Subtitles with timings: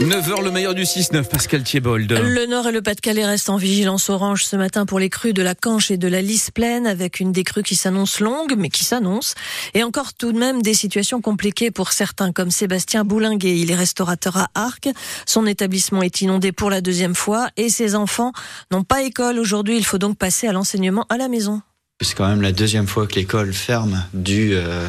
[0.00, 2.12] 9h, le meilleur du 6-9, Pascal Thiebold.
[2.12, 5.40] Le Nord et le Pas-de-Calais restent en vigilance orange ce matin pour les crues de
[5.40, 8.84] la Canche et de la Lys pleine, avec une décrue qui s'annonce longue, mais qui
[8.84, 9.34] s'annonce.
[9.72, 13.58] Et encore tout de même des situations compliquées pour certains, comme Sébastien Boulinguet.
[13.58, 14.86] Il est restaurateur à Arc.
[15.24, 18.32] Son établissement est inondé pour la deuxième fois et ses enfants
[18.70, 19.78] n'ont pas école aujourd'hui.
[19.78, 21.62] Il faut donc passer à l'enseignement à la maison.
[22.02, 24.86] C'est quand même la deuxième fois que l'école ferme dû euh,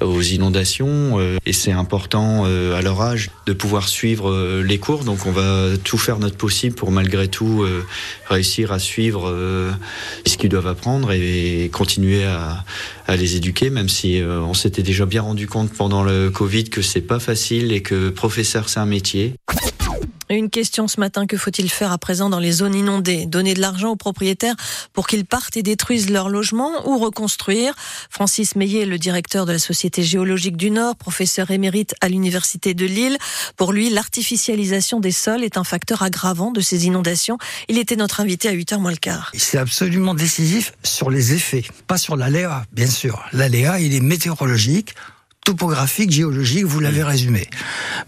[0.00, 5.04] aux inondations euh, et c'est important euh, à leur âge de pouvoir suivre les cours.
[5.04, 7.64] Donc on va tout faire notre possible pour malgré tout
[8.28, 9.32] réussir à suivre
[10.26, 12.64] ce qu'ils doivent apprendre et, continuer à,
[13.06, 16.82] à, les éduquer, même si on s'était déjà bien rendu compte pendant le Covid que
[16.82, 19.34] c'est pas facile et que professeur c'est un métier.
[20.32, 23.26] Une question ce matin, que faut-il faire à présent dans les zones inondées?
[23.26, 24.54] Donner de l'argent aux propriétaires
[24.94, 27.74] pour qu'ils partent et détruisent leur logement ou reconstruire?
[28.08, 32.86] Francis Meillet, le directeur de la Société géologique du Nord, professeur émérite à l'Université de
[32.86, 33.18] Lille.
[33.58, 37.36] Pour lui, l'artificialisation des sols est un facteur aggravant de ces inondations.
[37.68, 39.32] Il était notre invité à 8h moins le quart.
[39.34, 43.22] C'est absolument décisif sur les effets, pas sur l'aléa, bien sûr.
[43.34, 44.94] L'aléa, il est météorologique
[45.44, 47.48] topographique, géologique, vous l'avez résumé.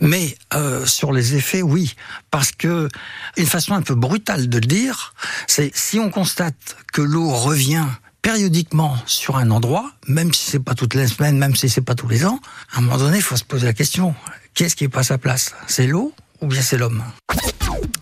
[0.00, 1.94] Mais euh, sur les effets, oui,
[2.30, 2.88] parce que
[3.36, 5.14] une façon un peu brutale de le dire,
[5.46, 7.86] c'est si on constate que l'eau revient
[8.22, 11.94] périodiquement sur un endroit, même si c'est pas toutes les semaines, même si c'est pas
[11.94, 12.40] tous les ans,
[12.72, 14.14] à un moment donné, il faut se poser la question
[14.54, 15.54] qu'est-ce qui est pas à sa place?
[15.66, 17.02] C'est l'eau ou bien c'est l'homme?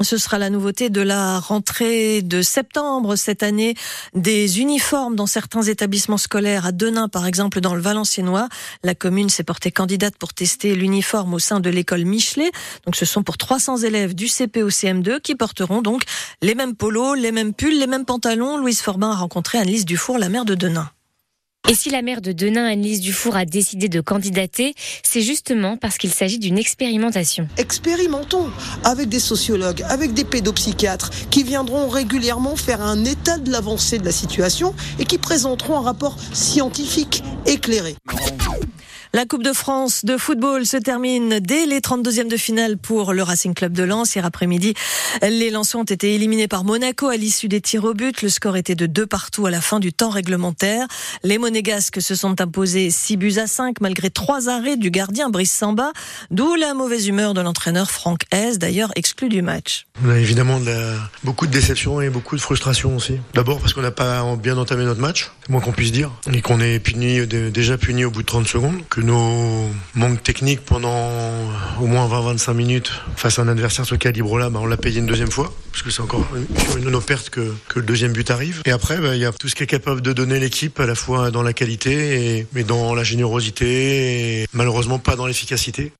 [0.02, 3.74] Ce sera la nouveauté de la rentrée de septembre cette année.
[4.14, 6.66] Des uniformes dans certains établissements scolaires.
[6.66, 8.48] À Denain, par exemple, dans le Valenciennois.
[8.82, 12.50] La commune s'est portée candidate pour tester l'uniforme au sein de l'école Michelet.
[12.86, 16.04] Donc, ce sont pour 300 élèves du CP au CM2 qui porteront donc
[16.40, 18.56] les mêmes polos, les mêmes pulls, les mêmes pantalons.
[18.58, 20.90] Louise Forbin a rencontré Annelise Dufour, la mère de Denain.
[21.72, 25.96] Et si la maire de Denain, Annelise Dufour, a décidé de candidater, c'est justement parce
[25.96, 27.48] qu'il s'agit d'une expérimentation.
[27.56, 28.50] Expérimentons
[28.84, 34.04] avec des sociologues, avec des pédopsychiatres qui viendront régulièrement faire un état de l'avancée de
[34.04, 37.96] la situation et qui présenteront un rapport scientifique éclairé.
[39.14, 43.22] La Coupe de France de football se termine dès les 32e de finale pour le
[43.22, 44.14] Racing Club de Lens.
[44.14, 44.72] Hier après-midi,
[45.20, 48.22] les Lensois ont été éliminés par Monaco à l'issue des tirs au but.
[48.22, 50.86] Le score était de 2 partout à la fin du temps réglementaire.
[51.24, 55.52] Les Monégasques se sont imposés 6 buts à 5 malgré trois arrêts du gardien Brice
[55.52, 55.92] Samba,
[56.30, 59.84] d'où la mauvaise humeur de l'entraîneur Franck Hez, d'ailleurs exclu du match.
[60.02, 60.58] On a évidemment
[61.22, 63.18] beaucoup de déception et beaucoup de frustration aussi.
[63.34, 66.40] D'abord parce qu'on n'a pas bien entamé notre match, c'est moins qu'on puisse dire, et
[66.40, 71.08] qu'on est puni, déjà puni au bout de 30 secondes, nos manques techniques pendant
[71.80, 75.06] au moins 20-25 minutes face à un adversaire ce calibre-là, bah, on l'a payé une
[75.06, 76.26] deuxième fois, parce que c'est encore
[76.76, 78.62] une de nos pertes que, le deuxième but arrive.
[78.64, 80.86] Et après, bah, il y a tout ce qui est capable de donner l'équipe, à
[80.86, 85.92] la fois dans la qualité, et, mais dans la générosité, et malheureusement pas dans l'efficacité.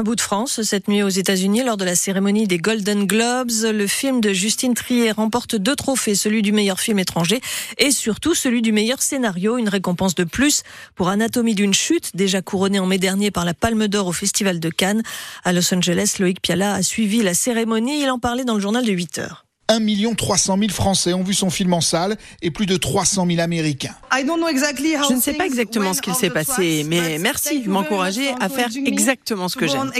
[0.00, 3.50] Un bout de France cette nuit aux États-Unis lors de la cérémonie des Golden Globes.
[3.62, 7.42] Le film de Justine Trier remporte deux trophées, celui du meilleur film étranger
[7.76, 10.62] et surtout celui du meilleur scénario, une récompense de plus
[10.94, 14.58] pour Anatomie d'une chute, déjà couronnée en mai dernier par la Palme d'Or au Festival
[14.58, 15.02] de Cannes.
[15.44, 18.00] À Los Angeles, Loïc Piala a suivi la cérémonie.
[18.00, 19.44] Il en parlait dans le journal de 8 heures.
[19.70, 23.40] 1 300 000 Français ont vu son film en salle et plus de 300 000
[23.40, 23.94] Américains.
[24.12, 28.68] Je ne sais pas exactement ce qu'il s'est passé, mais merci de m'encourager à faire
[28.84, 29.92] exactement ce que j'aime.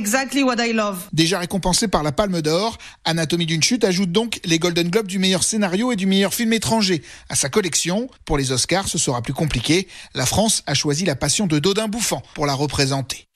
[1.13, 5.21] Déjà récompensé par la Palme d'Or, Anatomie d'une chute ajoute donc les Golden Globes du
[5.21, 8.09] meilleur scénario et du meilleur film étranger à sa collection.
[8.25, 9.87] Pour les Oscars, ce sera plus compliqué.
[10.15, 13.29] La France a choisi La Passion de Dodin Bouffant pour la représenter.